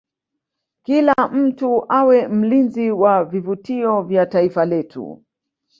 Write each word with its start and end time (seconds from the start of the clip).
kila 0.83 1.15
mtu 1.33 1.85
awe 1.89 2.27
mlinzi 2.27 2.91
wa 2.91 3.25
vivutio 3.25 4.01
vya 4.01 4.25
taifa 4.25 4.65
letu 4.65 5.23